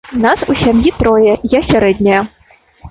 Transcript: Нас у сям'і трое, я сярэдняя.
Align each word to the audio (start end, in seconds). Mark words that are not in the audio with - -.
Нас 0.21 0.39
у 0.53 0.55
сям'і 0.61 0.93
трое, 1.03 1.37
я 1.59 1.63
сярэдняя. 1.69 2.21